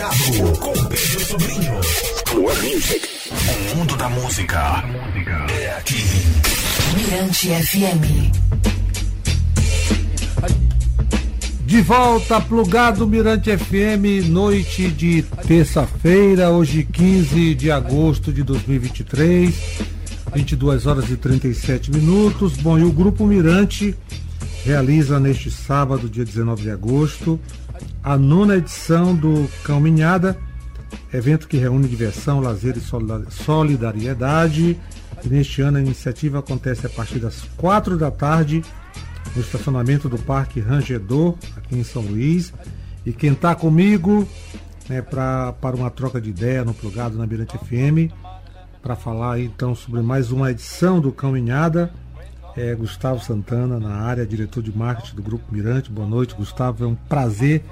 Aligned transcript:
Plugado 0.00 0.58
com 0.60 0.72
Pedro 0.86 1.20
Sobrinho. 1.20 1.74
One 2.32 2.74
Music. 2.74 3.06
O 3.30 3.76
mundo 3.76 3.96
da 3.96 4.08
música 4.08 4.82
é 5.50 5.76
aqui. 5.76 6.02
Mirante 6.96 7.48
FM. 7.48 8.32
De 11.66 11.82
volta, 11.82 12.40
plugado 12.40 13.06
Mirante 13.06 13.54
FM, 13.54 14.26
noite 14.30 14.88
de 14.88 15.20
terça-feira, 15.46 16.48
hoje 16.48 16.82
15 16.82 17.54
de 17.54 17.70
agosto 17.70 18.32
de 18.32 18.42
2023, 18.42 19.54
22 20.34 20.86
horas 20.86 21.10
e 21.10 21.16
37 21.18 21.90
minutos. 21.90 22.56
Bom, 22.56 22.78
e 22.78 22.84
o 22.84 22.90
Grupo 22.90 23.26
Mirante 23.26 23.94
realiza 24.64 25.20
neste 25.20 25.50
sábado, 25.50 26.08
dia 26.08 26.24
19 26.24 26.62
de 26.62 26.70
agosto, 26.70 27.38
a 28.02 28.16
nona 28.16 28.56
edição 28.56 29.14
do 29.14 29.48
Caminhada, 29.62 30.38
evento 31.12 31.48
que 31.48 31.56
reúne 31.56 31.88
diversão, 31.88 32.40
lazer 32.40 32.76
e 32.76 33.30
solidariedade. 33.30 34.78
E 35.22 35.28
neste 35.28 35.60
ano 35.60 35.78
a 35.78 35.80
iniciativa 35.80 36.38
acontece 36.38 36.86
a 36.86 36.90
partir 36.90 37.18
das 37.18 37.42
quatro 37.56 37.96
da 37.96 38.10
tarde 38.10 38.62
no 39.34 39.42
estacionamento 39.42 40.08
do 40.08 40.18
Parque 40.18 40.60
Rangedor, 40.60 41.36
aqui 41.56 41.76
em 41.76 41.84
São 41.84 42.02
Luís. 42.02 42.52
E 43.04 43.12
quem 43.12 43.32
está 43.32 43.54
comigo 43.54 44.26
né, 44.88 45.02
para 45.02 45.54
uma 45.74 45.90
troca 45.90 46.20
de 46.20 46.30
ideia 46.30 46.64
no 46.64 46.74
Plugado 46.74 47.16
na 47.16 47.26
Mirante 47.26 47.56
FM, 47.58 48.12
para 48.82 48.96
falar 48.96 49.40
então 49.40 49.74
sobre 49.74 50.00
mais 50.00 50.32
uma 50.32 50.50
edição 50.50 51.00
do 51.00 51.12
Caminhada, 51.12 51.92
é 52.56 52.74
Gustavo 52.74 53.22
Santana 53.22 53.78
na 53.78 53.94
área, 53.94 54.26
diretor 54.26 54.62
de 54.62 54.76
marketing 54.76 55.16
do 55.16 55.22
Grupo 55.22 55.44
Mirante. 55.52 55.90
Boa 55.90 56.06
noite, 56.06 56.34
Gustavo. 56.34 56.84
É 56.84 56.86
um 56.86 56.94
prazer 56.94 57.64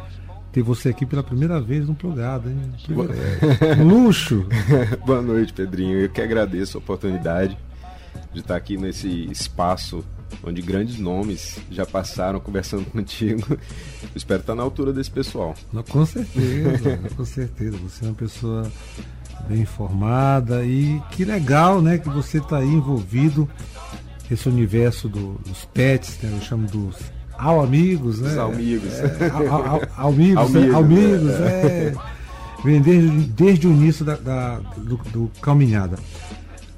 ter 0.52 0.62
você 0.62 0.90
aqui 0.90 1.04
pela 1.04 1.22
primeira 1.22 1.60
vez 1.60 1.86
no 1.86 1.94
Plugado, 1.94 2.48
hein? 2.48 2.72
Luxo! 3.84 4.46
Boa 5.04 5.22
noite, 5.22 5.52
Pedrinho. 5.52 5.98
Eu 5.98 6.08
que 6.08 6.20
agradeço 6.20 6.78
a 6.78 6.80
oportunidade 6.80 7.56
de 8.32 8.40
estar 8.40 8.56
aqui 8.56 8.76
nesse 8.76 9.08
espaço 9.30 10.04
onde 10.42 10.60
grandes 10.62 10.98
nomes 10.98 11.58
já 11.70 11.86
passaram 11.86 12.40
conversando 12.40 12.84
contigo. 12.90 13.44
Eu 13.50 13.58
espero 14.14 14.40
estar 14.40 14.54
na 14.54 14.62
altura 14.62 14.92
desse 14.92 15.10
pessoal. 15.10 15.54
Não, 15.72 15.82
com 15.82 16.04
certeza, 16.04 16.98
com 17.16 17.24
certeza. 17.24 17.76
Você 17.78 18.04
é 18.04 18.08
uma 18.08 18.14
pessoa 18.14 18.70
bem 19.48 19.60
informada 19.60 20.64
e 20.64 21.00
que 21.10 21.24
legal, 21.24 21.80
né, 21.80 21.98
que 21.98 22.08
você 22.08 22.38
está 22.38 22.58
aí 22.58 22.68
envolvido 22.68 23.48
esse 24.30 24.48
universo 24.48 25.08
do, 25.08 25.34
dos 25.46 25.64
pets, 25.66 26.18
né, 26.22 26.30
eu 26.34 26.42
chamo 26.42 26.66
dos 26.66 26.96
ao 27.38 27.60
amigos, 27.60 28.20
né? 28.20 28.32
Os 28.32 28.38
amigos. 28.38 28.94
É, 28.94 29.30
ao, 29.96 30.08
amigos, 30.08 30.50
né? 30.50 30.74
amigos, 30.74 31.30
é. 31.40 31.94
Vem 32.64 32.82
desde, 32.82 33.10
desde 33.10 33.68
o 33.68 33.70
início 33.70 34.04
da, 34.04 34.16
da 34.16 34.58
do, 34.76 34.96
do 34.96 35.30
Caminhada. 35.40 35.96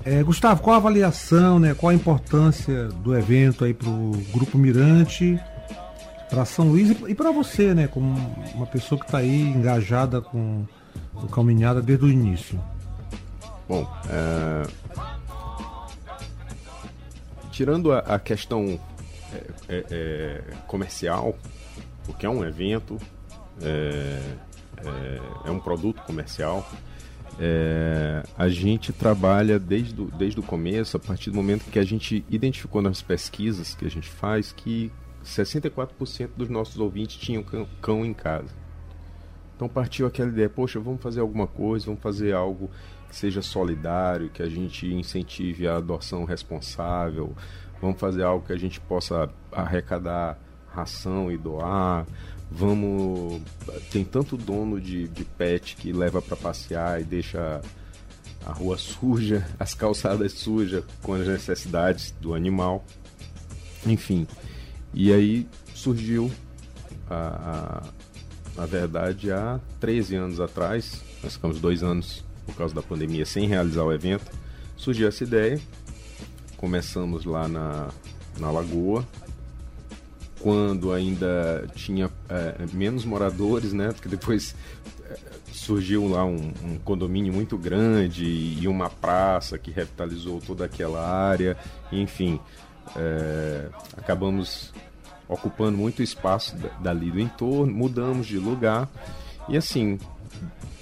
É, 0.05 0.23
Gustavo, 0.23 0.63
qual 0.63 0.75
a 0.75 0.77
avaliação, 0.77 1.59
né, 1.59 1.75
qual 1.75 1.91
a 1.91 1.95
importância 1.95 2.89
do 2.89 3.17
evento 3.17 3.65
aí 3.65 3.75
para 3.75 3.89
o 3.89 4.13
Grupo 4.33 4.57
Mirante, 4.57 5.39
para 6.29 6.45
São 6.45 6.69
Luís 6.69 6.97
e 7.07 7.15
para 7.15 7.31
você, 7.33 7.75
né, 7.75 7.87
como 7.87 8.15
uma 8.55 8.67
pessoa 8.67 8.99
que 8.99 9.07
está 9.07 9.19
aí 9.19 9.43
engajada 9.43 10.21
com 10.21 10.65
o 11.15 11.27
Caminhada 11.27 11.83
desde 11.83 12.05
o 12.05 12.09
início? 12.09 12.59
Bom, 13.69 13.87
é... 14.09 14.63
tirando 17.61 17.93
a, 17.93 17.99
a 17.99 18.19
questão 18.19 18.81
é, 19.35 19.45
é, 19.69 19.85
é 19.91 20.55
comercial, 20.67 21.37
porque 22.07 22.25
é 22.25 22.31
um 22.31 22.43
evento, 22.43 22.97
é, 23.61 24.19
é, 24.79 25.21
é 25.45 25.51
um 25.51 25.61
produto 25.61 26.01
comercial, 26.05 26.67
a 28.37 28.49
gente 28.49 28.95
trabalha 28.95 29.59
desde, 29.59 29.93
do, 29.93 30.07
desde 30.07 30.41
o 30.41 30.43
começo, 30.43 30.97
a 30.97 31.01
partir 31.01 31.31
do 31.31 31.37
momento 31.37 31.71
que 31.71 31.79
a 31.79 31.85
gente 31.85 32.25
identificou 32.31 32.81
nas 32.81 33.03
pesquisas 33.03 33.75
que 33.75 33.85
a 33.85 33.91
gente 33.91 34.09
faz 34.09 34.53
que 34.53 34.91
64% 35.23 36.31
dos 36.35 36.49
nossos 36.49 36.79
ouvintes 36.79 37.17
tinham 37.17 37.43
cão, 37.43 37.69
cão 37.83 38.07
em 38.07 38.15
casa. 38.15 38.55
Então 39.61 39.69
partiu 39.69 40.07
aquela 40.07 40.31
ideia, 40.31 40.49
poxa, 40.49 40.81
vamos 40.81 41.03
fazer 41.03 41.21
alguma 41.21 41.47
coisa, 41.47 41.85
vamos 41.85 42.01
fazer 42.01 42.33
algo 42.33 42.71
que 43.11 43.15
seja 43.15 43.43
solidário, 43.43 44.31
que 44.31 44.43
a 44.43 44.49
gente 44.49 44.87
incentive 44.87 45.69
a 45.69 45.77
adoção 45.77 46.25
responsável, 46.25 47.37
vamos 47.79 48.01
fazer 48.01 48.23
algo 48.23 48.47
que 48.47 48.55
a 48.55 48.57
gente 48.57 48.81
possa 48.81 49.29
arrecadar 49.53 50.39
ração 50.67 51.31
e 51.31 51.37
doar, 51.37 52.07
vamos. 52.51 53.43
Tem 53.91 54.03
tanto 54.03 54.35
dono 54.35 54.81
de, 54.81 55.07
de 55.09 55.27
pet 55.27 55.77
que 55.77 55.93
leva 55.93 56.23
para 56.23 56.39
passear 56.39 56.99
e 56.99 57.05
deixa 57.05 57.61
a 58.47 58.53
rua 58.53 58.79
suja, 58.81 59.47
as 59.59 59.75
calçadas 59.75 60.33
sujas 60.33 60.83
com 61.03 61.13
as 61.13 61.29
necessidades 61.29 62.15
do 62.19 62.33
animal. 62.33 62.83
Enfim. 63.85 64.27
E 64.95 65.13
aí 65.13 65.47
surgiu 65.75 66.31
a, 67.11 67.83
a, 67.85 68.10
a 68.61 68.67
verdade 68.67 69.33
há 69.33 69.59
13 69.81 70.17
anos 70.17 70.41
atrás, 70.41 71.01
nós 71.23 71.35
ficamos 71.35 71.59
dois 71.61 71.83
anos 71.83 72.23
por 72.45 72.55
causa 72.55 72.75
da 72.75 72.83
pandemia 72.83 73.25
sem 73.25 73.47
realizar 73.47 73.85
o 73.85 73.93
evento, 73.93 74.31
surgiu 74.77 75.09
essa 75.09 75.25
ideia. 75.25 75.59
Começamos 76.59 77.25
lá 77.25 77.49
na, 77.49 77.89
na 78.39 78.51
Lagoa, 78.51 79.07
quando 80.41 80.93
ainda 80.93 81.67
tinha 81.75 82.11
é, 82.29 82.67
menos 82.73 83.07
moradores, 83.07 83.73
né? 83.73 83.93
Porque 83.93 84.11
depois 84.11 84.55
é, 85.09 85.17
surgiu 85.53 86.07
lá 86.07 86.27
um, 86.27 86.53
um, 86.63 86.79
condomínio 86.85 87.33
muito 87.33 87.57
grande 87.57 88.27
e 88.27 88.69
uma 88.69 88.91
praça 88.91 89.59
que 89.59 89.71
revitalizou 89.71 90.39
toda 90.39 90.67
aquela 90.67 91.01
área. 91.01 91.57
Enfim, 91.91 92.39
é, 92.95 93.69
acabamos 93.97 94.71
ocupando 95.31 95.79
muito 95.79 96.03
espaço 96.03 96.57
dali 96.81 97.11
do 97.11 97.21
entorno, 97.21 97.73
mudamos 97.73 98.27
de 98.27 98.39
lugar 98.39 98.89
e 99.49 99.57
assim, 99.57 99.99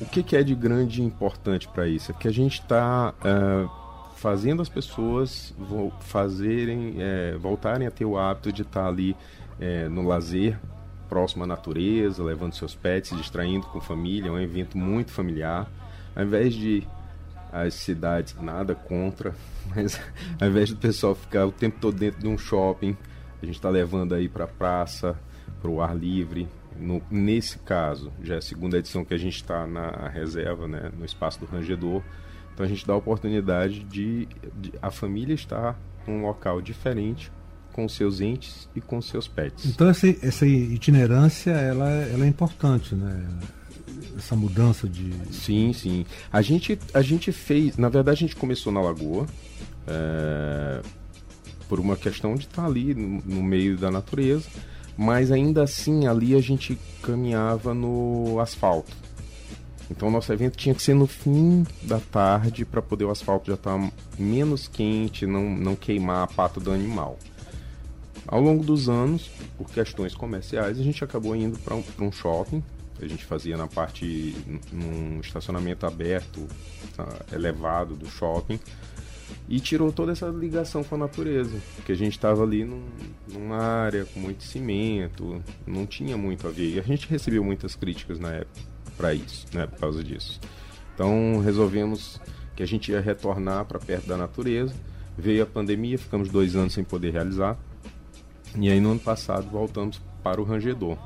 o 0.00 0.04
que, 0.04 0.22
que 0.22 0.36
é 0.36 0.42
de 0.42 0.54
grande 0.54 1.00
e 1.00 1.04
importante 1.04 1.68
para 1.68 1.88
isso? 1.88 2.12
É 2.12 2.14
que 2.14 2.28
a 2.28 2.32
gente 2.32 2.60
está 2.60 3.14
é, 3.24 3.68
fazendo 4.16 4.60
as 4.60 4.68
pessoas 4.68 5.54
fazerem, 6.00 6.96
é, 6.98 7.36
voltarem 7.38 7.86
a 7.86 7.90
ter 7.90 8.04
o 8.04 8.18
hábito 8.18 8.52
de 8.52 8.62
estar 8.62 8.82
tá 8.82 8.88
ali 8.88 9.16
é, 9.58 9.88
no 9.88 10.02
lazer, 10.06 10.58
próximo 11.08 11.44
à 11.44 11.46
natureza, 11.46 12.22
levando 12.22 12.54
seus 12.54 12.74
pets, 12.74 13.16
distraindo 13.16 13.66
com 13.66 13.80
família. 13.80 14.28
É 14.28 14.32
um 14.32 14.38
evento 14.38 14.76
muito 14.76 15.10
familiar. 15.12 15.66
Ao 16.14 16.22
invés 16.22 16.54
de 16.54 16.86
as 17.50 17.72
cidades, 17.72 18.36
nada 18.40 18.74
contra, 18.74 19.34
mas 19.74 19.98
ao 20.38 20.48
invés 20.48 20.68
do 20.70 20.76
pessoal 20.76 21.14
ficar 21.14 21.46
o 21.46 21.52
tempo 21.52 21.78
todo 21.80 21.96
dentro 21.96 22.20
de 22.20 22.28
um 22.28 22.36
shopping, 22.36 22.94
a 23.42 23.46
gente 23.46 23.56
está 23.56 23.68
levando 23.68 24.14
aí 24.14 24.28
para 24.28 24.44
a 24.44 24.48
praça, 24.48 25.16
para 25.60 25.70
o 25.70 25.80
ar 25.80 25.96
livre. 25.96 26.48
No, 26.76 27.02
nesse 27.10 27.58
caso, 27.58 28.12
já 28.22 28.36
é 28.36 28.38
a 28.38 28.42
segunda 28.42 28.78
edição 28.78 29.04
que 29.04 29.14
a 29.14 29.18
gente 29.18 29.36
está 29.36 29.66
na 29.66 30.08
reserva, 30.08 30.68
né, 30.68 30.90
no 30.96 31.04
espaço 31.04 31.40
do 31.40 31.46
Rangedor. 31.46 32.02
Então 32.54 32.64
a 32.64 32.68
gente 32.68 32.86
dá 32.86 32.92
a 32.92 32.96
oportunidade 32.96 33.84
de, 33.84 34.26
de 34.56 34.72
a 34.82 34.90
família 34.90 35.34
estar 35.34 35.78
num 36.06 36.22
local 36.22 36.60
diferente 36.60 37.30
com 37.72 37.88
seus 37.88 38.20
entes 38.20 38.68
e 38.74 38.80
com 38.80 39.00
seus 39.00 39.28
pets. 39.28 39.66
Então 39.66 39.88
essa, 39.88 40.08
essa 40.20 40.44
itinerância 40.44 41.52
ela, 41.52 41.88
ela 41.88 42.24
é 42.24 42.28
importante, 42.28 42.94
né? 42.96 43.24
Essa 44.16 44.34
mudança 44.34 44.88
de. 44.88 45.12
Sim, 45.32 45.72
sim. 45.72 46.04
A 46.32 46.42
gente, 46.42 46.76
a 46.92 47.02
gente 47.02 47.30
fez. 47.30 47.76
Na 47.76 47.88
verdade, 47.88 48.24
a 48.24 48.26
gente 48.26 48.34
começou 48.34 48.72
na 48.72 48.80
Lagoa. 48.80 49.26
É, 49.86 50.82
por 51.68 51.78
uma 51.78 51.96
questão 51.96 52.34
de 52.34 52.46
estar 52.46 52.64
ali 52.64 52.94
no, 52.94 53.22
no 53.24 53.42
meio 53.42 53.76
da 53.76 53.90
natureza. 53.90 54.48
Mas 54.96 55.30
ainda 55.30 55.62
assim, 55.62 56.06
ali 56.06 56.34
a 56.34 56.40
gente 56.40 56.76
caminhava 57.02 57.72
no 57.72 58.40
asfalto. 58.40 58.96
Então, 59.90 60.10
nosso 60.10 60.32
evento 60.32 60.56
tinha 60.56 60.74
que 60.74 60.82
ser 60.82 60.94
no 60.94 61.06
fim 61.06 61.64
da 61.82 61.98
tarde 61.98 62.64
para 62.64 62.82
poder 62.82 63.04
o 63.04 63.10
asfalto 63.10 63.46
já 63.46 63.54
estar 63.54 63.78
tá 63.78 63.92
menos 64.18 64.68
quente, 64.68 65.24
não, 65.24 65.48
não 65.48 65.74
queimar 65.74 66.24
a 66.24 66.26
pata 66.26 66.60
do 66.60 66.70
animal. 66.70 67.18
Ao 68.26 68.40
longo 68.40 68.62
dos 68.62 68.90
anos, 68.90 69.30
por 69.56 69.70
questões 69.70 70.14
comerciais, 70.14 70.78
a 70.78 70.82
gente 70.82 71.02
acabou 71.02 71.34
indo 71.34 71.58
para 71.58 71.74
um, 71.74 71.82
um, 72.00 72.12
shopping. 72.12 72.62
A 73.00 73.06
gente 73.06 73.24
fazia 73.24 73.56
na 73.56 73.66
parte, 73.66 74.36
num 74.70 75.20
estacionamento 75.20 75.86
aberto, 75.86 76.46
tá, 76.94 77.06
elevado 77.32 77.96
do 77.96 78.06
shopping. 78.10 78.60
E 79.48 79.60
tirou 79.60 79.92
toda 79.92 80.12
essa 80.12 80.26
ligação 80.28 80.84
com 80.84 80.94
a 80.94 80.98
natureza. 80.98 81.58
Porque 81.76 81.92
a 81.92 81.96
gente 81.96 82.12
estava 82.12 82.42
ali 82.42 82.64
num, 82.64 82.82
numa 83.32 83.58
área 83.58 84.04
com 84.04 84.20
muito 84.20 84.44
cimento, 84.44 85.42
não 85.66 85.86
tinha 85.86 86.16
muito 86.16 86.46
a 86.46 86.50
ver. 86.50 86.74
E 86.74 86.78
a 86.78 86.82
gente 86.82 87.08
recebeu 87.08 87.42
muitas 87.42 87.74
críticas 87.74 88.18
na 88.18 88.30
época 88.32 88.60
para 88.96 89.14
isso, 89.14 89.46
né, 89.54 89.66
por 89.66 89.78
causa 89.78 90.02
disso. 90.02 90.40
Então 90.94 91.40
resolvemos 91.40 92.20
que 92.56 92.62
a 92.62 92.66
gente 92.66 92.90
ia 92.90 93.00
retornar 93.00 93.64
para 93.64 93.78
perto 93.78 94.06
da 94.08 94.16
natureza. 94.16 94.74
Veio 95.16 95.44
a 95.44 95.46
pandemia, 95.46 95.96
ficamos 95.96 96.28
dois 96.28 96.56
anos 96.56 96.74
sem 96.74 96.82
poder 96.82 97.12
realizar. 97.12 97.56
E 98.56 98.68
aí 98.68 98.80
no 98.80 98.90
ano 98.90 99.00
passado 99.00 99.48
voltamos 99.48 100.00
para 100.22 100.40
o 100.40 100.44
Rangedor, 100.44 100.98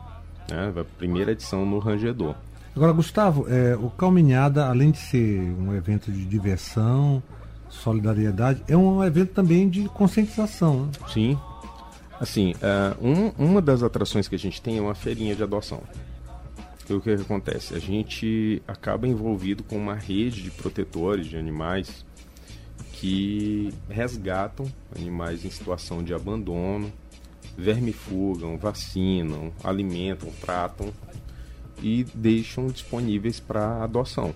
né? 0.51 0.73
A 0.75 0.85
primeira 0.85 1.33
edição 1.33 1.67
no 1.67 1.79
Rangedor. 1.79 2.35
Agora, 2.75 2.93
Gustavo, 2.93 3.47
é, 3.49 3.77
o 3.77 3.91
Calminhada, 3.91 4.67
além 4.67 4.91
de 4.91 4.99
ser 4.99 5.41
um 5.41 5.75
evento 5.75 6.11
de 6.11 6.25
diversão, 6.25 7.23
solidariedade, 7.73 8.63
é 8.69 8.77
um 8.77 9.03
evento 9.03 9.33
também 9.33 9.69
de 9.69 9.89
conscientização. 9.89 10.87
Né? 10.87 10.93
Sim. 11.13 11.39
Assim, 12.21 12.53
uh, 12.53 13.05
um, 13.05 13.49
uma 13.49 13.61
das 13.61 13.83
atrações 13.83 14.29
que 14.29 14.35
a 14.35 14.39
gente 14.39 14.63
tem 14.63 14.79
é 14.79 14.81
uma 14.81 14.95
feirinha 14.95 15.35
de 15.35 15.43
adoção. 15.43 15.83
E 16.89 16.93
o 16.93 17.01
que, 17.01 17.17
que 17.17 17.23
acontece? 17.23 17.75
A 17.75 17.79
gente 17.79 18.63
acaba 18.69 19.09
envolvido 19.09 19.63
com 19.65 19.77
uma 19.77 19.95
rede 19.95 20.43
de 20.43 20.51
protetores 20.51 21.27
de 21.27 21.37
animais 21.37 22.05
que 22.93 23.73
resgatam 23.89 24.67
animais 24.95 25.45
em 25.45 25.51
situação 25.51 26.03
de 26.03 26.15
abandono, 26.15 26.93
vermifugam, 27.57 28.57
vacinam, 28.57 29.53
alimentam, 29.65 30.31
tratam 30.41 30.93
e 31.83 32.05
deixam 32.15 32.69
disponíveis 32.69 33.41
para 33.41 33.83
adoção. 33.83 34.35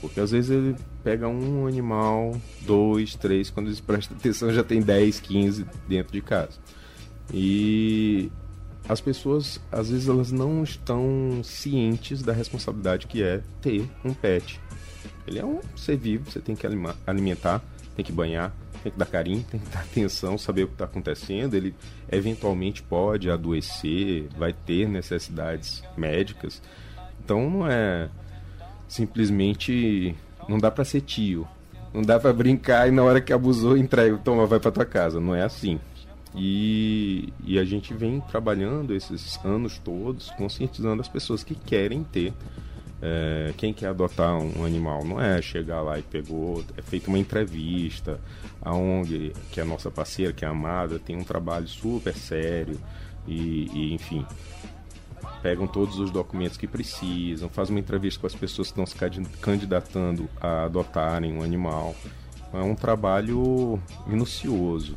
Porque 0.00 0.20
às 0.20 0.32
vezes 0.32 0.50
ele 0.50 0.76
pega 1.02 1.28
um 1.28 1.66
animal, 1.66 2.40
dois, 2.62 3.14
três, 3.14 3.50
quando 3.50 3.66
eles 3.66 3.80
prestam 3.80 4.16
atenção 4.16 4.52
já 4.52 4.62
tem 4.62 4.80
10, 4.80 5.20
15 5.20 5.66
dentro 5.88 6.12
de 6.12 6.20
casa. 6.20 6.58
E 7.32 8.30
as 8.88 9.00
pessoas, 9.00 9.60
às 9.70 9.90
vezes, 9.90 10.08
elas 10.08 10.32
não 10.32 10.62
estão 10.62 11.40
cientes 11.42 12.22
da 12.22 12.32
responsabilidade 12.32 13.06
que 13.06 13.22
é 13.22 13.42
ter 13.60 13.88
um 14.04 14.12
pet. 14.12 14.60
Ele 15.26 15.38
é 15.38 15.44
um 15.44 15.60
ser 15.76 15.96
vivo, 15.96 16.30
você 16.30 16.40
tem 16.40 16.56
que 16.56 16.66
alimentar, 17.06 17.62
tem 17.94 18.04
que 18.04 18.12
banhar, 18.12 18.52
tem 18.82 18.90
que 18.90 18.98
dar 18.98 19.06
carinho, 19.06 19.44
tem 19.48 19.60
que 19.60 19.68
dar 19.68 19.80
atenção, 19.86 20.36
saber 20.36 20.64
o 20.64 20.68
que 20.68 20.74
está 20.74 20.84
acontecendo. 20.84 21.54
Ele 21.54 21.74
eventualmente 22.10 22.82
pode 22.82 23.30
adoecer, 23.30 24.28
vai 24.36 24.52
ter 24.52 24.88
necessidades 24.88 25.82
médicas. 25.96 26.60
Então 27.24 27.48
não 27.48 27.66
é 27.66 28.08
simplesmente. 28.88 30.14
Não 30.48 30.58
dá 30.58 30.70
para 30.70 30.84
ser 30.84 31.00
tio. 31.00 31.46
Não 31.92 32.02
dá 32.02 32.18
para 32.18 32.32
brincar 32.32 32.88
e 32.88 32.90
na 32.90 33.02
hora 33.02 33.20
que 33.20 33.32
abusou, 33.32 33.76
entrega, 33.76 34.16
toma, 34.18 34.46
vai 34.46 34.58
para 34.58 34.70
tua 34.70 34.84
casa. 34.84 35.20
Não 35.20 35.34
é 35.34 35.42
assim. 35.42 35.78
E, 36.34 37.32
e 37.44 37.58
a 37.58 37.64
gente 37.64 37.92
vem 37.92 38.20
trabalhando 38.20 38.94
esses 38.94 39.38
anos 39.44 39.78
todos, 39.78 40.30
conscientizando 40.30 41.02
as 41.02 41.08
pessoas 41.08 41.44
que 41.44 41.54
querem 41.54 42.02
ter. 42.02 42.32
É, 43.04 43.52
quem 43.56 43.74
quer 43.74 43.88
adotar 43.88 44.38
um 44.38 44.64
animal 44.64 45.04
não 45.04 45.20
é 45.20 45.42
chegar 45.42 45.82
lá 45.82 45.98
e 45.98 46.02
pegou, 46.02 46.64
é 46.76 46.82
feita 46.82 47.08
uma 47.08 47.18
entrevista. 47.18 48.20
A 48.60 48.72
ONG, 48.72 49.32
que 49.50 49.60
é 49.60 49.62
a 49.62 49.66
nossa 49.66 49.90
parceira, 49.90 50.32
que 50.32 50.44
é 50.44 50.48
Amada, 50.48 50.98
tem 50.98 51.16
um 51.16 51.24
trabalho 51.24 51.66
super 51.66 52.14
sério 52.14 52.78
e, 53.26 53.68
e 53.74 53.94
enfim, 53.94 54.24
pegam 55.42 55.66
todos 55.66 55.98
os 55.98 56.10
documentos 56.10 56.56
que 56.56 56.66
precisam, 56.66 57.48
fazem 57.48 57.74
uma 57.74 57.80
entrevista 57.80 58.20
com 58.20 58.26
as 58.26 58.34
pessoas 58.34 58.70
que 58.70 58.80
estão 58.80 58.86
se 58.86 59.30
candidatando 59.40 60.28
a 60.40 60.64
adotarem 60.64 61.32
um 61.32 61.42
animal. 61.42 61.94
É 62.52 62.58
um 62.58 62.74
trabalho 62.74 63.80
minucioso. 64.06 64.96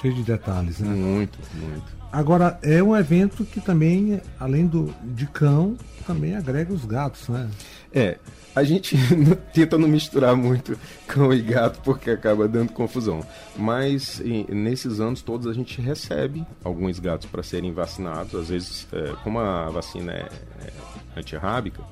Cheio 0.00 0.14
de 0.14 0.22
detalhes, 0.22 0.78
né? 0.78 0.88
Muito, 0.88 1.38
muito. 1.54 1.99
Agora, 2.12 2.58
é 2.62 2.82
um 2.82 2.96
evento 2.96 3.44
que 3.44 3.60
também, 3.60 4.20
além 4.38 4.66
do, 4.66 4.92
de 5.02 5.26
cão, 5.26 5.76
também 6.06 6.34
agrega 6.34 6.72
os 6.72 6.84
gatos, 6.84 7.28
né? 7.28 7.48
É, 7.92 8.18
a 8.54 8.64
gente 8.64 8.96
tenta 9.54 9.78
não 9.78 9.86
misturar 9.88 10.34
muito 10.34 10.76
cão 11.06 11.32
e 11.32 11.40
gato 11.40 11.80
porque 11.84 12.10
acaba 12.10 12.48
dando 12.48 12.72
confusão. 12.72 13.24
Mas 13.56 14.20
nesses 14.48 14.98
anos 15.00 15.22
todos 15.22 15.46
a 15.46 15.52
gente 15.52 15.80
recebe 15.80 16.44
alguns 16.64 16.98
gatos 16.98 17.28
para 17.28 17.42
serem 17.42 17.72
vacinados. 17.72 18.34
Às 18.34 18.48
vezes, 18.48 18.88
é, 18.92 19.12
como 19.22 19.38
a 19.38 19.70
vacina 19.70 20.12
é, 20.12 20.28
é 20.64 20.72
antirrábica, 21.16 21.82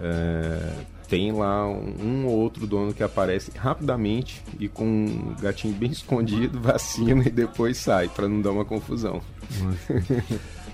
é, 0.00 0.72
tem 1.08 1.32
lá 1.32 1.68
um, 1.68 2.26
ou 2.26 2.38
outro 2.38 2.66
dono 2.66 2.92
que 2.92 3.02
aparece 3.02 3.50
rapidamente 3.56 4.42
e 4.58 4.68
com 4.68 4.84
um 4.84 5.34
gatinho 5.40 5.74
bem 5.74 5.90
escondido, 5.92 6.60
vacina 6.60 7.22
e 7.26 7.30
depois 7.30 7.76
sai, 7.76 8.08
para 8.08 8.28
não 8.28 8.40
dar 8.40 8.50
uma 8.50 8.64
confusão. 8.64 9.20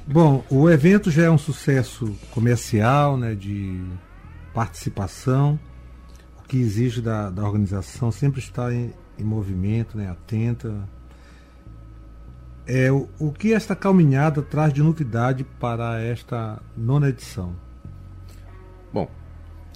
Bom, 0.07 0.45
o 0.51 0.69
evento 0.69 1.11
já 1.11 1.25
é 1.25 1.31
um 1.31 1.39
sucesso 1.39 2.17
comercial, 2.31 3.17
né, 3.17 3.35
de 3.35 3.81
participação, 4.53 5.59
o 6.39 6.49
que 6.49 6.59
exige 6.59 7.01
da, 7.01 7.31
da 7.31 7.45
organização 7.45 8.11
sempre 8.11 8.41
estar 8.41 8.73
em, 8.73 8.93
em 9.19 9.25
movimento, 9.25 9.97
né, 9.97 10.11
atenta. 10.11 10.89
É, 12.67 12.91
o, 12.91 13.09
o 13.19 13.33
que 13.33 13.53
esta 13.53 13.77
caminhada 13.77 14.43
traz 14.43 14.73
de 14.73 14.83
novidade 14.83 15.45
para 15.59 16.01
esta 16.01 16.61
nona 16.77 17.09
edição? 17.09 17.55
Bom, 18.93 19.09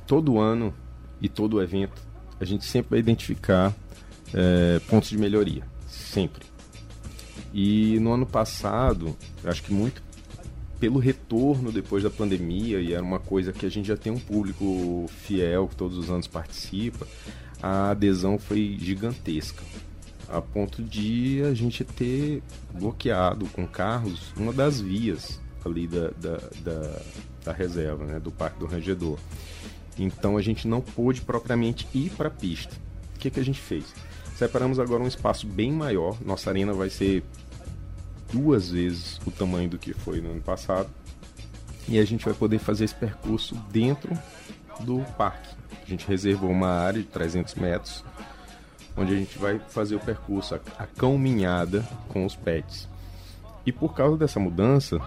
todo 0.06 0.38
ano 0.38 0.74
e 1.20 1.28
todo 1.28 1.62
evento, 1.62 2.02
a 2.40 2.44
gente 2.44 2.64
sempre 2.64 2.90
vai 2.90 2.98
identificar 2.98 3.74
é, 4.32 4.80
pontos 4.88 5.10
de 5.10 5.18
melhoria. 5.18 5.62
Sempre. 5.86 6.46
E 7.52 7.98
no 8.00 8.12
ano 8.12 8.26
passado, 8.26 9.16
acho 9.44 9.62
que 9.62 9.72
muito 9.72 10.02
pelo 10.78 10.98
retorno 10.98 11.72
depois 11.72 12.02
da 12.02 12.10
pandemia, 12.10 12.80
e 12.80 12.92
era 12.92 13.02
uma 13.02 13.18
coisa 13.18 13.52
que 13.52 13.64
a 13.64 13.70
gente 13.70 13.86
já 13.86 13.96
tem 13.96 14.12
um 14.12 14.18
público 14.18 15.06
fiel 15.08 15.68
que 15.68 15.76
todos 15.76 15.96
os 15.96 16.10
anos 16.10 16.26
participa, 16.26 17.06
a 17.62 17.90
adesão 17.90 18.38
foi 18.38 18.76
gigantesca. 18.78 19.62
A 20.28 20.42
ponto 20.42 20.82
de 20.82 21.42
a 21.44 21.54
gente 21.54 21.84
ter 21.84 22.42
bloqueado 22.72 23.46
com 23.46 23.66
carros 23.66 24.32
uma 24.36 24.52
das 24.52 24.80
vias 24.80 25.40
ali 25.64 25.86
da, 25.86 26.10
da, 26.10 26.36
da, 26.62 27.02
da 27.44 27.52
reserva, 27.52 28.04
né, 28.04 28.20
do 28.20 28.30
Parque 28.30 28.58
do 28.58 28.66
Rangedor. 28.66 29.18
Então 29.98 30.36
a 30.36 30.42
gente 30.42 30.66
não 30.66 30.80
pôde 30.80 31.20
propriamente 31.20 31.86
ir 31.94 32.10
para 32.10 32.28
a 32.28 32.30
pista. 32.30 32.74
O 33.14 33.18
que, 33.18 33.30
que 33.30 33.40
a 33.40 33.44
gente 33.44 33.60
fez? 33.60 33.84
Separamos 34.36 34.78
agora 34.80 35.02
um 35.02 35.06
espaço 35.06 35.46
bem 35.46 35.70
maior. 35.70 36.16
Nossa 36.24 36.50
arena 36.50 36.72
vai 36.72 36.90
ser 36.90 37.22
duas 38.32 38.70
vezes 38.70 39.20
o 39.24 39.30
tamanho 39.30 39.68
do 39.70 39.78
que 39.78 39.94
foi 39.94 40.20
no 40.20 40.32
ano 40.32 40.40
passado. 40.40 40.90
E 41.86 41.98
a 41.98 42.04
gente 42.04 42.24
vai 42.24 42.34
poder 42.34 42.58
fazer 42.58 42.84
esse 42.84 42.94
percurso 42.94 43.54
dentro 43.70 44.18
do 44.80 45.00
parque. 45.16 45.54
A 45.84 45.88
gente 45.88 46.06
reservou 46.06 46.50
uma 46.50 46.68
área 46.68 47.00
de 47.00 47.08
300 47.08 47.54
metros, 47.54 48.04
onde 48.96 49.12
a 49.12 49.16
gente 49.16 49.38
vai 49.38 49.58
fazer 49.58 49.94
o 49.94 50.00
percurso, 50.00 50.54
a 50.78 50.86
caminhada 50.86 51.86
com 52.08 52.24
os 52.24 52.34
pets. 52.34 52.88
E 53.66 53.70
por 53.70 53.94
causa 53.94 54.16
dessa 54.16 54.40
mudança, 54.40 54.98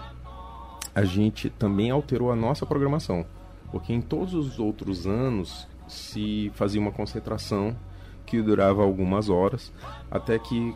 a 0.94 1.04
gente 1.04 1.50
também 1.50 1.90
alterou 1.90 2.32
a 2.32 2.36
nossa 2.36 2.64
programação. 2.64 3.26
Porque 3.70 3.92
em 3.92 4.00
todos 4.00 4.34
os 4.34 4.58
outros 4.58 5.06
anos 5.06 5.66
se 5.86 6.50
fazia 6.54 6.80
uma 6.80 6.92
concentração 6.92 7.76
que 8.24 8.42
durava 8.42 8.82
algumas 8.82 9.28
horas, 9.28 9.72
até 10.10 10.38
que 10.38 10.74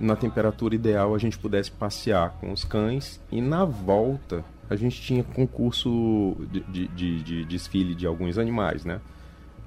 na 0.00 0.16
temperatura 0.16 0.74
ideal 0.74 1.14
a 1.14 1.18
gente 1.18 1.38
pudesse 1.38 1.70
passear 1.70 2.30
com 2.40 2.52
os 2.52 2.64
cães 2.64 3.20
e 3.30 3.40
na 3.40 3.64
volta 3.64 4.44
a 4.68 4.76
gente 4.76 5.00
tinha 5.00 5.22
concurso 5.22 6.36
de, 6.50 6.60
de, 6.60 6.88
de, 6.88 7.22
de 7.22 7.44
desfile 7.44 7.94
de 7.94 8.06
alguns 8.06 8.38
animais, 8.38 8.84
né? 8.84 9.00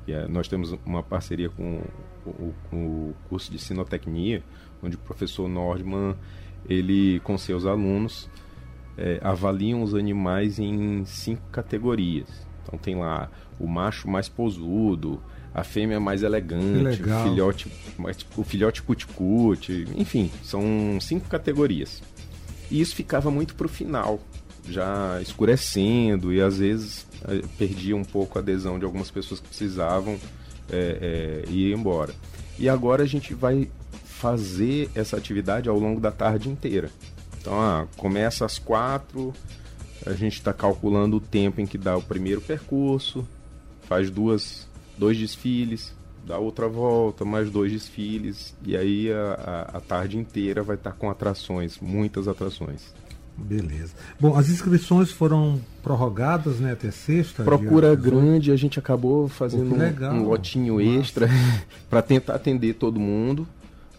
É, 0.07 0.27
nós 0.27 0.47
temos 0.47 0.75
uma 0.85 1.03
parceria 1.03 1.49
com 1.49 1.81
o, 2.25 2.53
o, 2.73 3.13
curso 3.29 3.51
de 3.51 3.59
sinotecnia, 3.59 4.43
onde 4.81 4.95
o 4.95 4.99
professor 4.99 5.47
Nordman, 5.47 6.15
ele 6.67 7.19
com 7.21 7.37
seus 7.37 7.65
alunos, 7.65 8.29
é, 8.97 9.19
avaliam 9.23 9.81
os 9.81 9.93
animais 9.93 10.59
em 10.59 11.03
cinco 11.05 11.41
categorias. 11.51 12.47
Então 12.63 12.77
tem 12.79 12.95
lá 12.95 13.29
o 13.59 13.67
macho 13.67 14.09
mais 14.09 14.27
posudo, 14.27 15.21
a 15.53 15.63
fêmea 15.63 15.99
mais 15.99 16.23
elegante, 16.23 17.01
o 17.03 17.23
filhote, 17.23 17.71
mais, 17.97 18.17
o 18.35 18.43
filhote 18.43 18.81
cuticute, 18.81 19.87
enfim, 19.95 20.31
são 20.43 20.61
cinco 20.99 21.27
categorias. 21.29 22.01
E 22.71 22.81
isso 22.81 22.95
ficava 22.95 23.29
muito 23.29 23.53
para 23.53 23.67
o 23.67 23.69
final, 23.69 24.19
já 24.67 25.21
escurecendo 25.21 26.33
e 26.33 26.41
às 26.41 26.57
vezes 26.57 27.05
eh, 27.27 27.41
perdia 27.57 27.95
um 27.95 28.03
pouco 28.03 28.39
a 28.39 28.41
adesão 28.41 28.79
de 28.79 28.85
algumas 28.85 29.11
pessoas 29.11 29.39
que 29.39 29.47
precisavam 29.47 30.17
é, 30.71 31.43
é, 31.45 31.51
ir 31.51 31.73
embora. 31.73 32.15
E 32.57 32.67
agora 32.67 33.03
a 33.03 33.05
gente 33.05 33.33
vai 33.33 33.69
fazer 34.05 34.89
essa 34.95 35.17
atividade 35.17 35.69
ao 35.69 35.77
longo 35.77 35.99
da 35.99 36.11
tarde 36.11 36.49
inteira. 36.49 36.89
Então, 37.39 37.59
ah, 37.59 37.85
começa 37.97 38.45
às 38.45 38.57
quatro, 38.57 39.33
a 40.05 40.13
gente 40.13 40.33
está 40.33 40.53
calculando 40.53 41.17
o 41.17 41.19
tempo 41.19 41.61
em 41.61 41.65
que 41.65 41.77
dá 41.77 41.95
o 41.95 42.01
primeiro 42.01 42.41
percurso, 42.41 43.27
faz 43.83 44.09
duas, 44.09 44.67
dois 44.97 45.17
desfiles, 45.17 45.93
dá 46.25 46.37
outra 46.37 46.67
volta, 46.67 47.25
mais 47.25 47.49
dois 47.49 47.71
desfiles, 47.71 48.55
e 48.65 48.75
aí 48.75 49.11
a, 49.11 49.69
a, 49.73 49.77
a 49.77 49.81
tarde 49.81 50.17
inteira 50.17 50.63
vai 50.63 50.75
estar 50.75 50.91
tá 50.91 50.97
com 50.97 51.09
atrações, 51.09 51.79
muitas 51.79 52.27
atrações. 52.27 52.93
Beleza. 53.35 53.93
Bom, 54.19 54.37
as 54.37 54.47
inscrições 54.49 55.11
foram 55.11 55.59
prorrogadas, 55.81 56.59
né, 56.59 56.73
até 56.73 56.91
sexta? 56.91 57.43
Procura 57.43 57.95
grande, 57.95 58.51
a 58.51 58.55
gente 58.55 58.77
acabou 58.77 59.27
fazendo 59.27 59.73
um, 59.73 60.13
um, 60.13 60.27
lotinho 60.27 60.75
Nossa. 60.75 60.99
extra 60.99 61.29
para 61.89 62.01
tentar 62.01 62.35
atender 62.35 62.75
todo 62.75 62.99
mundo. 62.99 63.47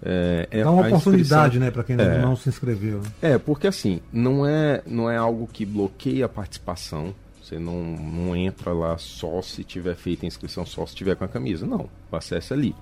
É, 0.04 0.48
é 0.50 0.62
Dá 0.62 0.70
uma 0.70 0.86
oportunidade, 0.86 1.58
né, 1.58 1.70
para 1.70 1.82
quem 1.82 1.96
é, 1.98 2.18
não 2.18 2.36
se 2.36 2.48
inscreveu. 2.48 3.00
É, 3.22 3.38
porque 3.38 3.66
assim, 3.66 4.00
não 4.12 4.46
é, 4.46 4.82
não 4.86 5.10
é 5.10 5.16
algo 5.16 5.46
que 5.46 5.64
bloqueia 5.64 6.26
a 6.26 6.28
participação. 6.28 7.14
Você 7.42 7.58
não, 7.58 7.82
não 7.82 8.36
entra 8.36 8.72
lá 8.72 8.96
só 8.98 9.40
se 9.42 9.64
tiver 9.64 9.94
feita 9.94 10.24
a 10.24 10.28
inscrição, 10.28 10.64
só 10.64 10.84
se 10.86 10.94
tiver 10.94 11.14
com 11.16 11.24
a 11.24 11.28
camisa. 11.28 11.66
Não, 11.66 11.88
o 12.10 12.16
acesso 12.16 12.52
é 12.52 12.56
ali. 12.56 12.74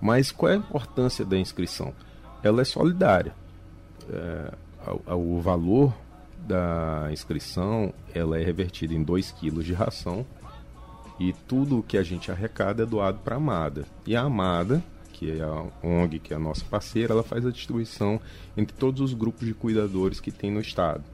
Mas 0.00 0.32
qual 0.32 0.50
é 0.50 0.54
a 0.54 0.58
importância 0.58 1.24
da 1.24 1.36
inscrição? 1.36 1.92
Ela 2.42 2.62
é 2.62 2.64
solidária. 2.64 3.34
É, 4.10 4.52
o 5.14 5.40
valor 5.40 5.94
da 6.46 7.08
inscrição 7.12 7.92
ela 8.12 8.38
é 8.38 8.44
revertida 8.44 8.94
em 8.94 9.02
2 9.02 9.30
kg 9.32 9.62
de 9.62 9.72
ração 9.72 10.26
e 11.20 11.32
tudo 11.46 11.84
que 11.86 11.96
a 11.96 12.02
gente 12.02 12.32
arrecada 12.32 12.82
é 12.82 12.86
doado 12.86 13.20
para 13.22 13.36
a 13.36 13.38
Amada. 13.38 13.84
E 14.06 14.16
a 14.16 14.22
Amada, 14.22 14.82
que 15.12 15.30
é 15.30 15.42
a 15.42 15.66
ONG, 15.82 16.18
que 16.18 16.32
é 16.32 16.36
a 16.36 16.40
nossa 16.40 16.64
parceira, 16.64 17.12
ela 17.12 17.22
faz 17.22 17.46
a 17.46 17.50
distribuição 17.50 18.20
entre 18.56 18.74
todos 18.76 19.00
os 19.00 19.14
grupos 19.14 19.46
de 19.46 19.54
cuidadores 19.54 20.20
que 20.20 20.30
tem 20.30 20.50
no 20.50 20.60
estado. 20.60 21.04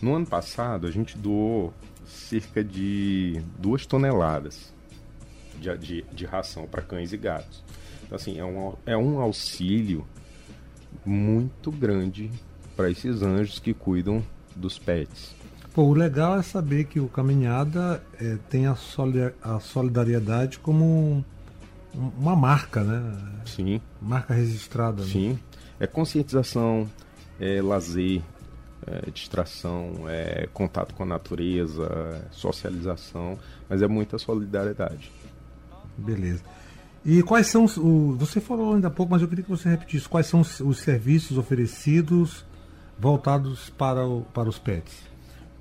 No 0.00 0.14
ano 0.14 0.26
passado, 0.26 0.86
a 0.86 0.90
gente 0.90 1.16
doou 1.16 1.72
cerca 2.04 2.64
de 2.64 3.40
2 3.58 3.86
toneladas 3.86 4.72
de, 5.58 5.76
de, 5.78 6.04
de 6.12 6.24
ração 6.24 6.66
para 6.66 6.82
cães 6.82 7.12
e 7.12 7.16
gatos. 7.16 7.62
Então, 8.04 8.16
assim, 8.16 8.38
é 8.38 8.44
um, 8.44 8.74
é 8.84 8.96
um 8.96 9.20
auxílio 9.20 10.04
muito 11.04 11.70
grande 11.70 12.30
para 12.76 12.90
esses 12.90 13.22
anjos 13.22 13.58
que 13.58 13.72
cuidam 13.72 14.22
dos 14.56 14.78
pets. 14.78 15.34
Pô, 15.74 15.84
o 15.84 15.94
legal 15.94 16.38
é 16.38 16.42
saber 16.42 16.84
que 16.84 17.00
o 17.00 17.08
Caminhada 17.08 18.02
é, 18.20 18.36
tem 18.50 18.66
a, 18.66 18.76
a 19.42 19.60
solidariedade 19.60 20.58
como 20.58 21.24
uma 21.94 22.36
marca, 22.36 22.82
né? 22.82 23.18
Sim. 23.44 23.80
Marca 24.00 24.34
registrada. 24.34 25.02
Né? 25.02 25.08
Sim. 25.08 25.28
Né? 25.30 25.38
É 25.80 25.86
conscientização, 25.86 26.88
é 27.40 27.60
lazer, 27.60 28.22
é 28.86 29.10
distração, 29.10 30.08
é 30.08 30.48
contato 30.52 30.94
com 30.94 31.02
a 31.02 31.06
natureza, 31.06 31.84
é 31.84 32.32
socialização, 32.32 33.38
mas 33.68 33.82
é 33.82 33.88
muita 33.88 34.18
solidariedade. 34.18 35.10
Beleza. 35.96 36.42
E 37.04 37.22
quais 37.22 37.48
são 37.48 37.64
os. 37.64 37.76
O, 37.76 38.16
você 38.16 38.40
falou 38.40 38.74
ainda 38.74 38.88
há 38.88 38.90
pouco, 38.90 39.10
mas 39.10 39.22
eu 39.22 39.28
queria 39.28 39.42
que 39.42 39.50
você 39.50 39.68
repetisse. 39.68 40.08
Quais 40.08 40.26
são 40.26 40.40
os, 40.40 40.60
os 40.60 40.78
serviços 40.78 41.36
oferecidos 41.36 42.44
voltados 42.98 43.70
para, 43.70 44.06
o, 44.06 44.22
para 44.32 44.48
os 44.48 44.58
pets? 44.58 45.10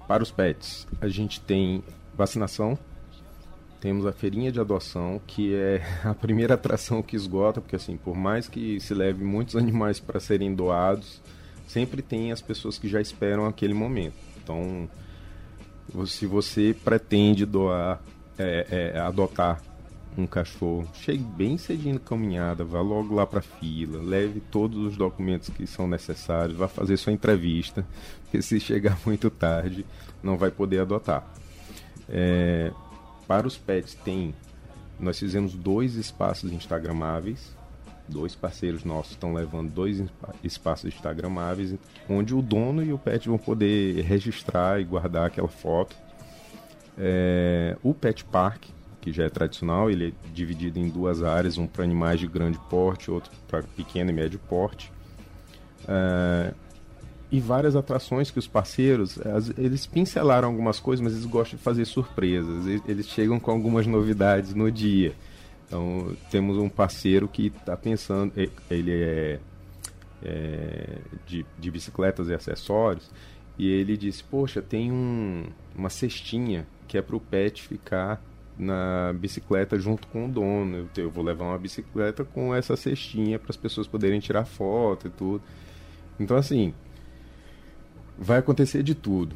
Para 0.07 0.21
os 0.21 0.31
pets, 0.31 0.87
a 0.99 1.07
gente 1.07 1.41
tem 1.41 1.83
vacinação, 2.15 2.77
temos 3.81 4.05
a 4.05 4.13
feirinha 4.13 4.51
de 4.51 4.59
adoção, 4.59 5.19
que 5.25 5.55
é 5.55 5.81
a 6.05 6.13
primeira 6.13 6.53
atração 6.53 7.01
que 7.01 7.15
esgota, 7.15 7.59
porque 7.59 7.75
assim, 7.75 7.97
por 7.97 8.15
mais 8.15 8.47
que 8.47 8.79
se 8.79 8.93
leve 8.93 9.23
muitos 9.25 9.55
animais 9.57 9.99
para 9.99 10.19
serem 10.19 10.53
doados, 10.53 11.19
sempre 11.67 12.01
tem 12.01 12.31
as 12.31 12.41
pessoas 12.41 12.77
que 12.77 12.87
já 12.87 13.01
esperam 13.01 13.45
aquele 13.45 13.73
momento. 13.73 14.13
Então, 14.41 14.87
se 16.05 16.25
você 16.25 16.75
pretende 16.83 17.45
doar, 17.45 17.99
é, 18.37 18.93
é, 18.95 18.99
adotar 18.99 19.61
um 20.17 20.27
cachorro, 20.27 20.87
chegue 20.93 21.23
bem 21.23 21.57
cedinho 21.57 21.95
na 21.95 21.99
caminhada, 21.99 22.65
vá 22.65 22.81
logo 22.81 23.15
lá 23.15 23.25
para 23.25 23.39
a 23.39 23.41
fila, 23.41 24.01
leve 24.03 24.41
todos 24.51 24.77
os 24.77 24.97
documentos 24.97 25.49
que 25.49 25.65
são 25.65 25.87
necessários, 25.87 26.57
vá 26.57 26.67
fazer 26.67 26.97
sua 26.97 27.13
entrevista, 27.13 27.85
porque 28.23 28.41
se 28.41 28.59
chegar 28.59 28.99
muito 29.05 29.29
tarde 29.29 29.85
não 30.21 30.37
vai 30.37 30.51
poder 30.51 30.81
adotar. 30.81 31.25
É, 32.09 32.71
para 33.27 33.47
os 33.47 33.57
pets 33.57 33.95
tem, 33.95 34.33
nós 34.99 35.17
fizemos 35.17 35.53
dois 35.53 35.95
espaços 35.95 36.51
instagramáveis, 36.51 37.55
dois 38.07 38.35
parceiros 38.35 38.83
nossos 38.83 39.13
estão 39.13 39.33
levando 39.33 39.71
dois 39.71 40.03
espaços 40.43 40.93
instagramáveis, 40.93 41.75
onde 42.09 42.35
o 42.35 42.41
dono 42.41 42.83
e 42.83 42.91
o 42.91 42.97
pet 42.97 43.29
vão 43.29 43.37
poder 43.37 44.03
registrar 44.03 44.79
e 44.79 44.83
guardar 44.83 45.27
aquela 45.27 45.47
foto. 45.47 45.95
É, 46.97 47.77
o 47.81 47.93
Pet 47.93 48.25
Park 48.25 48.65
que 49.01 49.11
já 49.11 49.23
é 49.23 49.29
tradicional, 49.29 49.89
ele 49.89 50.09
é 50.09 50.31
dividido 50.31 50.79
em 50.79 50.87
duas 50.87 51.23
áreas, 51.23 51.57
um 51.57 51.65
para 51.65 51.83
animais 51.83 52.19
de 52.19 52.27
grande 52.27 52.59
porte, 52.69 53.09
outro 53.09 53.31
para 53.47 53.63
pequeno 53.63 54.11
e 54.11 54.13
médio 54.13 54.39
porte. 54.47 54.93
Uh, 55.83 56.53
e 57.31 57.39
várias 57.39 57.77
atrações 57.77 58.29
que 58.29 58.37
os 58.37 58.47
parceiros, 58.47 59.17
eles 59.57 59.85
pincelaram 59.85 60.49
algumas 60.49 60.81
coisas, 60.81 61.01
mas 61.01 61.13
eles 61.13 61.25
gostam 61.25 61.57
de 61.57 61.63
fazer 61.63 61.85
surpresas. 61.85 62.65
Eles 62.85 63.07
chegam 63.07 63.39
com 63.39 63.51
algumas 63.51 63.87
novidades 63.87 64.53
no 64.53 64.69
dia. 64.69 65.13
Então, 65.65 66.13
temos 66.29 66.57
um 66.57 66.67
parceiro 66.67 67.29
que 67.29 67.47
está 67.47 67.77
pensando, 67.77 68.33
ele 68.69 68.91
é, 68.91 69.39
é 70.21 70.97
de, 71.25 71.45
de, 71.57 71.71
bicicletas 71.71 72.27
e 72.27 72.33
acessórios, 72.33 73.09
e 73.57 73.69
ele 73.69 73.95
disse: 73.95 74.21
Poxa, 74.25 74.61
tem 74.61 74.91
um, 74.91 75.45
uma 75.73 75.89
cestinha 75.89 76.67
que 76.85 76.97
é 76.97 77.01
para 77.01 77.15
o 77.15 77.21
pet 77.21 77.63
ficar 77.63 78.21
na 78.59 79.13
bicicleta 79.13 79.79
junto 79.79 80.05
com 80.07 80.25
o 80.25 80.27
dono. 80.27 80.89
Eu 80.97 81.09
vou 81.09 81.23
levar 81.23 81.45
uma 81.45 81.57
bicicleta 81.57 82.25
com 82.25 82.53
essa 82.53 82.75
cestinha 82.75 83.39
para 83.39 83.51
as 83.51 83.57
pessoas 83.57 83.87
poderem 83.87 84.19
tirar 84.19 84.43
foto 84.43 85.07
e 85.07 85.09
tudo. 85.09 85.41
Então, 86.19 86.35
assim, 86.35 86.73
vai 88.21 88.37
acontecer 88.37 88.83
de 88.83 88.93
tudo. 88.93 89.35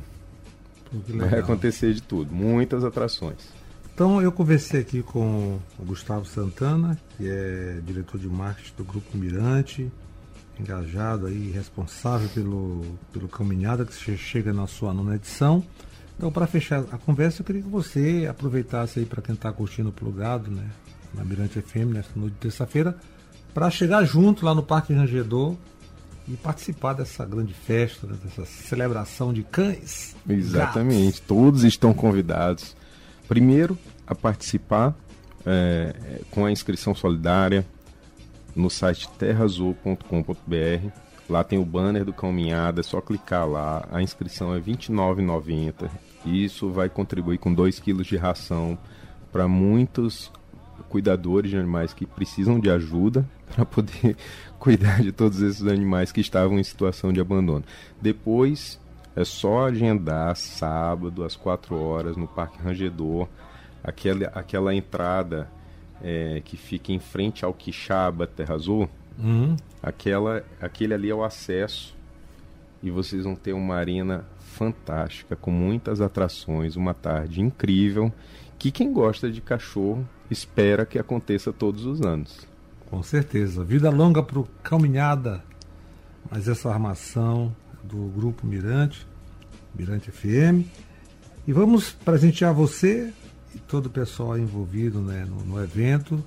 Vai 1.10 1.40
acontecer 1.40 1.94
de 1.94 2.02
tudo. 2.02 2.34
Muitas 2.34 2.84
atrações. 2.84 3.50
Então, 3.94 4.22
eu 4.22 4.32
conversei 4.32 4.82
aqui 4.82 5.02
com 5.02 5.58
o 5.80 5.86
Gustavo 5.86 6.26
Santana, 6.26 6.98
que 7.18 7.28
é 7.28 7.80
diretor 7.84 8.20
de 8.20 8.28
marketing 8.28 8.74
do 8.78 8.84
Grupo 8.84 9.18
Mirante, 9.18 9.92
engajado 10.60 11.28
aí, 11.28 11.50
responsável 11.52 12.30
pelo, 12.30 12.86
pelo 13.12 13.28
Caminhada, 13.28 13.86
que 13.86 14.18
chega 14.18 14.54
na 14.54 14.68
sua 14.68 14.94
nona 14.94 15.16
edição. 15.16 15.64
Então, 16.18 16.32
para 16.32 16.46
fechar 16.46 16.82
a 16.92 16.98
conversa, 16.98 17.42
eu 17.42 17.46
queria 17.46 17.62
que 17.62 17.70
você 17.70 18.28
aproveitasse 18.30 19.00
aí 19.00 19.06
para 19.06 19.22
quem 19.22 19.34
está 19.36 19.52
curtindo 19.52 19.90
o 19.90 19.94
plugado, 19.94 20.52
né, 20.52 20.70
na 21.14 21.24
Mirante 21.24 21.62
FM, 21.62 21.94
nessa 21.94 22.12
noite 22.16 22.34
de 22.34 22.40
terça-feira, 22.40 22.98
para 23.54 23.70
chegar 23.70 24.04
junto 24.04 24.46
lá 24.46 24.54
no 24.54 24.64
Parque 24.64 24.94
Rangedor 24.94 25.56
e 26.28 26.36
participar 26.36 26.94
dessa 26.94 27.26
grande 27.26 27.54
festa, 27.54 28.08
né, 28.08 28.16
dessa 28.24 28.46
celebração 28.46 29.34
de 29.34 29.44
cães. 29.44 30.16
Exatamente, 30.28 31.06
gatos. 31.06 31.20
todos 31.22 31.64
estão 31.64 31.94
convidados. 31.94 32.76
Primeiro, 33.28 33.78
a 34.08 34.16
participar 34.16 34.96
é, 35.46 36.22
com 36.32 36.46
a 36.46 36.52
inscrição 36.52 36.96
solidária 36.96 37.66
no 38.56 38.70
site 38.70 39.10
terrazul.com.br 39.18 41.06
Lá 41.28 41.44
tem 41.44 41.58
o 41.58 41.66
banner 41.66 42.06
do 42.06 42.14
Caminhada, 42.14 42.82
é 42.82 42.84
só 42.84 43.02
clicar 43.02 43.48
lá. 43.48 43.88
A 43.92 44.02
inscrição 44.02 44.54
é 44.54 44.60
R$ 44.60 44.74
29,90. 44.74 45.90
Isso 46.24 46.70
vai 46.70 46.88
contribuir 46.88 47.40
com 47.40 47.54
2 47.54 47.80
kg 47.80 48.04
de 48.04 48.16
ração 48.16 48.78
para 49.32 49.48
muitos 49.48 50.32
cuidadores 50.90 51.52
de 51.52 51.58
animais 51.58 51.94
que 51.94 52.06
precisam 52.06 52.60
de 52.60 52.70
ajuda 52.70 53.26
para 53.54 53.66
poder 53.66 54.16
cuidar 54.60 55.02
de 55.02 55.12
todos 55.12 55.42
esses 55.42 55.66
animais 55.66 56.12
que 56.12 56.22
estavam 56.22 56.60
em 56.60 56.64
situação 56.64 57.12
de 57.12 57.20
abandono. 57.20 57.64
Depois 58.02 58.80
é 59.16 59.24
só 59.24 59.68
agendar 59.68 60.36
sábado 60.36 61.24
às 61.24 61.36
4 61.36 61.76
horas 61.76 62.18
no 62.18 62.28
Parque 62.28 62.62
Rangedor, 62.62 63.28
aquela, 63.84 64.26
aquela 64.28 64.76
entrada 64.76 65.50
é, 66.04 66.42
que 66.44 66.58
fica 66.58 66.92
em 66.92 67.00
frente 67.00 67.46
ao 67.46 67.54
Quixaba 67.54 68.28
Terra 68.28 68.56
Azul 68.56 68.90
Uhum. 69.18 69.56
Aquela, 69.82 70.44
aquele 70.62 70.94
ali 70.94 71.10
é 71.10 71.16
o 71.16 71.24
acesso 71.24 71.96
e 72.82 72.92
vocês 72.92 73.24
vão 73.24 73.36
ter 73.36 73.54
uma 73.54 73.76
arena 73.76 74.26
fantástica 74.40 75.36
com 75.36 75.52
muitas 75.52 76.02
atrações, 76.02 76.76
uma 76.76 76.94
tarde 76.94 77.42
incrível 77.42 78.12
que 78.58 78.72
quem 78.72 78.92
gosta 78.92 79.30
de 79.30 79.42
cachorro 79.42 80.08
espera 80.30 80.86
que 80.86 81.00
aconteça 81.00 81.54
todos 81.54 81.86
os 81.86 82.02
anos. 82.02 82.48
Com 82.90 83.02
certeza. 83.04 83.64
Vida 83.64 83.90
longa 83.90 84.22
para 84.22 84.40
o 84.40 84.48
Caminhada, 84.64 85.44
mas 86.30 86.48
essa 86.48 86.70
armação 86.70 87.56
do 87.84 87.98
Grupo 88.16 88.46
Mirante, 88.46 89.08
Mirante 89.78 90.12
FM. 90.12 90.66
E 91.48 91.54
vamos 91.54 91.92
presentear 91.92 92.54
você 92.54 93.14
e 93.54 93.60
todo 93.60 93.88
o 93.88 93.90
pessoal 93.90 94.38
envolvido 94.38 95.00
né, 95.00 95.26
no, 95.26 95.44
no 95.46 95.64
evento 95.64 96.24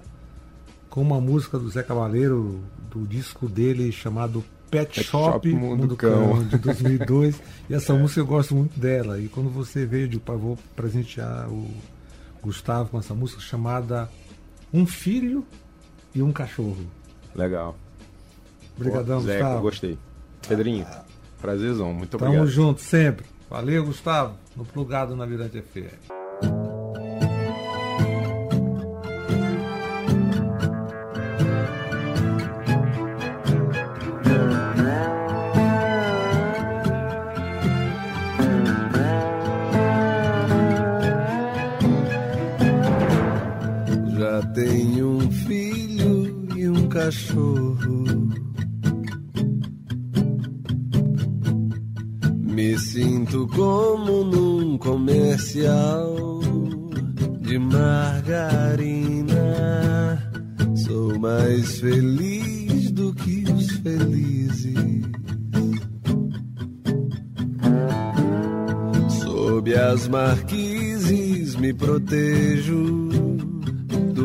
com 0.88 1.02
uma 1.02 1.20
música 1.20 1.58
do 1.58 1.68
Zé 1.68 1.82
Cavaleiro, 1.82 2.60
do 2.90 3.06
disco 3.06 3.48
dele 3.48 3.92
chamado 3.92 4.44
Pet, 4.70 4.94
Pet 4.94 5.04
Shop, 5.04 5.32
Shop 5.32 5.54
Mundo, 5.54 5.82
Mundo 5.82 5.96
Cão, 5.96 6.34
Cão, 6.34 6.44
de 6.44 6.58
2002. 6.58 7.40
e 7.68 7.74
essa 7.74 7.92
é. 7.94 7.98
música 7.98 8.20
eu 8.20 8.26
gosto 8.26 8.54
muito 8.54 8.78
dela. 8.78 9.20
E 9.20 9.28
quando 9.28 9.50
você 9.50 9.84
veio, 9.86 10.08
de 10.08 10.20
eu 10.26 10.38
vou 10.38 10.58
presentear 10.74 11.48
o 11.48 11.68
Gustavo 12.42 12.90
com 12.90 12.98
essa 12.98 13.14
música 13.14 13.40
chamada 13.40 14.08
Um 14.72 14.86
Filho 14.86 15.44
e 16.14 16.22
um 16.22 16.32
Cachorro. 16.32 16.86
Legal. 17.34 17.76
Obrigadão, 18.76 19.20
Zé, 19.20 19.38
Gustavo. 19.38 19.60
gostei. 19.62 19.98
Pedrinho, 20.46 20.86
prazerzão. 21.40 21.92
Muito 21.92 22.16
Tamo 22.16 22.24
obrigado. 22.30 22.46
Tamo 22.46 22.50
junto 22.50 22.80
sempre. 22.80 23.26
Valeu, 23.50 23.84
Gustavo. 23.84 24.36
No 24.56 24.64
Plugado 24.64 25.16
na 25.16 25.24
Virante 25.26 25.60
FM. 25.60 26.17
Tenho 44.88 45.18
um 45.18 45.30
filho 45.30 46.48
e 46.56 46.66
um 46.66 46.88
cachorro. 46.88 48.04
Me 52.42 52.78
sinto 52.78 53.46
como 53.48 54.24
num 54.24 54.78
comercial 54.78 56.40
de 57.42 57.58
margarina. 57.58 58.16
Sou 60.74 61.18
mais 61.18 61.80
feliz 61.80 62.90
do 62.90 63.12
que 63.14 63.44
os 63.52 63.70
felizes. 63.72 64.74
Sob 69.22 69.74
as 69.74 70.08
marquises 70.08 71.56
me 71.56 71.74
protejo 71.74 73.07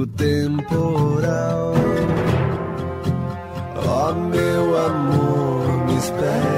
do 0.05 0.07
temporal. 0.07 1.74
Ó 3.75 4.10
oh, 4.10 4.13
meu 4.13 4.77
amor, 4.77 5.86
me 5.86 5.95
espere. 5.98 6.52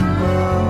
Oh. 0.00 0.67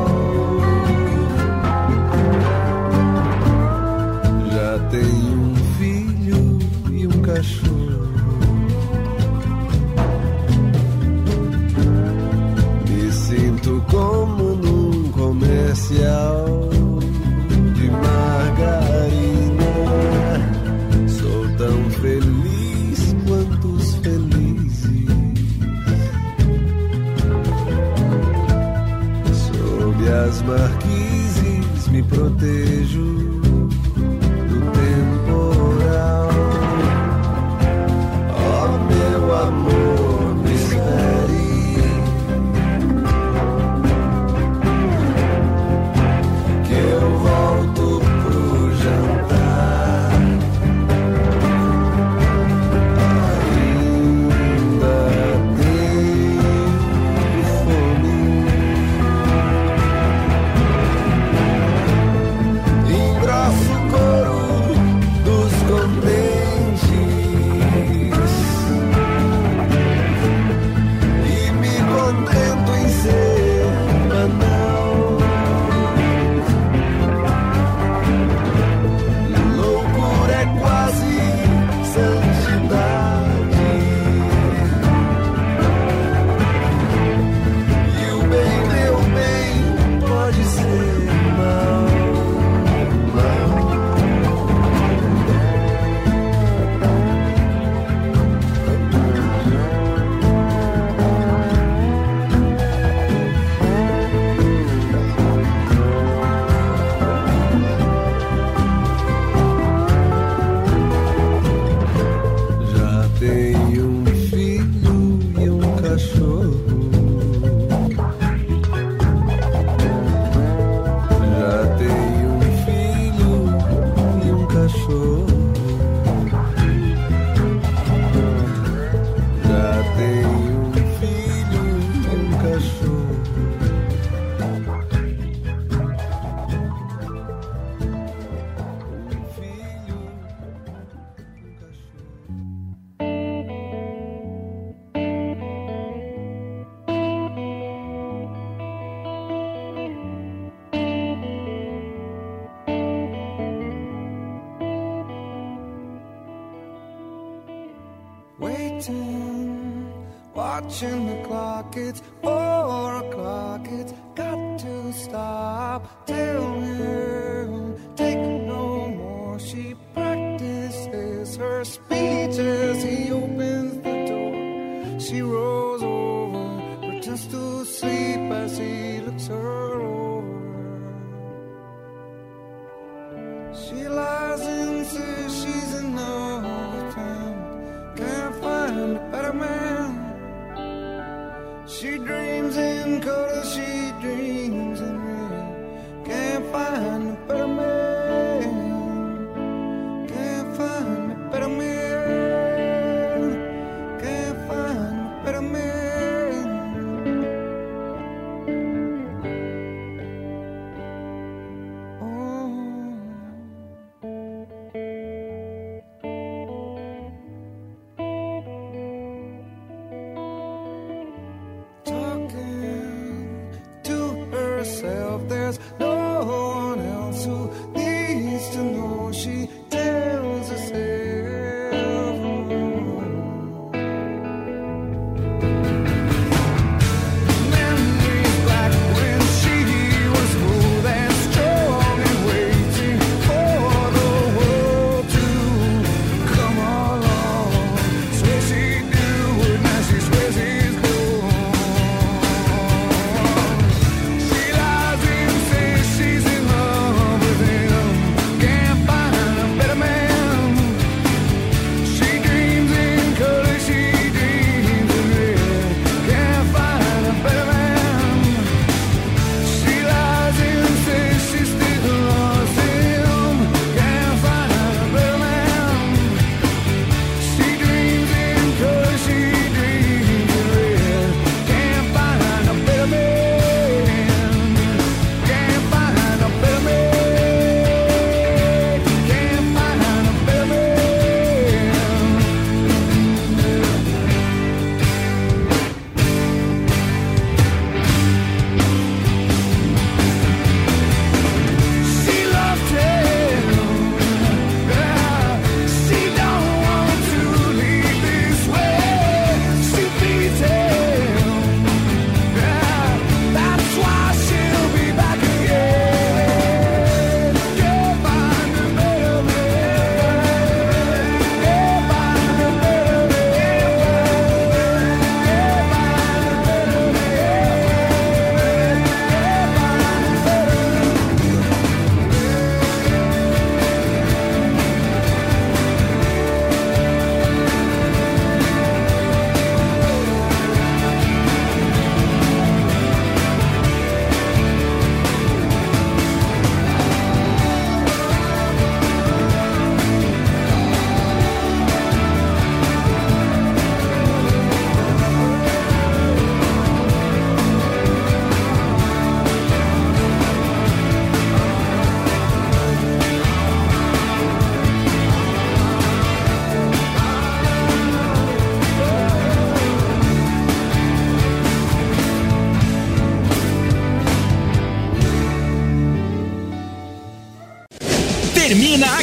watching 160.81 161.07
the 161.07 161.27
clock. 161.27 161.77
It's 161.77 162.03
four 162.23 162.97
o'clock. 162.97 163.67
It's 163.71 163.93
got 164.15 164.59
to 164.61 164.93
stop. 164.93 166.07
Tell 166.07 166.53
him, 166.61 167.95
take 167.97 168.19
no 168.19 168.89
more. 168.89 169.39
She 169.41 169.75
practices 169.95 171.37
her 171.37 171.65
speeches. 171.65 172.83
he 172.83 173.11
opens 173.11 173.77
the 173.83 174.07
door. 174.07 175.01
She 175.01 175.23
rolls 175.23 175.83
over, 175.83 176.77
pretends 176.87 177.27
to 177.29 177.48